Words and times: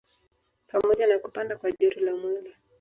Pamoja 0.67 1.07
na 1.07 1.19
kupanda 1.19 1.57
kwa 1.57 1.71
joto 1.71 1.99
la 1.99 2.15
mwili 2.15 2.55